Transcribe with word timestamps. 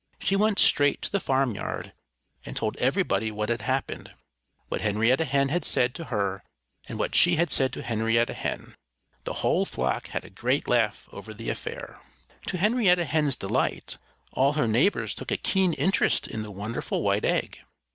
She 0.17 0.35
went 0.35 0.57
straight 0.57 0.99
to 1.03 1.11
the 1.11 1.19
farmyard 1.19 1.93
and 2.43 2.57
told 2.57 2.75
everybody 2.77 3.29
what 3.29 3.49
had 3.49 3.61
happened 3.61 4.11
what 4.67 4.81
Henrietta 4.81 5.25
Hen 5.25 5.49
had 5.49 5.63
said 5.63 5.93
to 5.93 6.05
her 6.05 6.43
and 6.89 6.97
what 6.97 7.13
she 7.13 7.35
had 7.35 7.51
said 7.51 7.71
to 7.73 7.83
Henrietta 7.83 8.33
Hen. 8.33 8.73
The 9.25 9.33
whole 9.45 9.63
flock 9.63 10.07
had 10.07 10.25
a 10.25 10.31
great 10.31 10.67
laugh 10.67 11.07
over 11.11 11.35
the 11.35 11.51
affair. 11.51 12.01
To 12.47 12.57
Henrietta 12.57 13.05
Hen's 13.05 13.35
delight, 13.35 13.99
all 14.33 14.53
her 14.53 14.67
neighbors 14.67 15.13
took 15.13 15.29
a 15.29 15.37
keen 15.37 15.73
interest 15.73 16.27
in 16.27 16.41
the 16.41 16.49
wonderful 16.49 17.03
white 17.03 17.23
egg. 17.23 17.59